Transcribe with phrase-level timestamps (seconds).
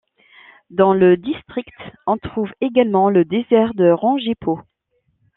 [0.71, 1.75] Dans le district
[2.07, 4.59] on trouve également le désert de Rangipo.